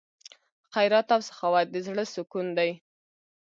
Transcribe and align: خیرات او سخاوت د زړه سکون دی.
خیرات 0.73 1.07
او 1.15 1.21
سخاوت 1.29 1.67
د 1.71 1.75
زړه 1.87 2.03
سکون 2.13 2.47
دی. 2.57 2.71